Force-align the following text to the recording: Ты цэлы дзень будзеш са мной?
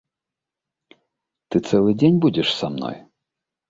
Ты 1.53 1.57
цэлы 1.69 1.91
дзень 2.01 2.21
будзеш 2.27 2.47
са 2.59 2.67
мной? 2.77 2.95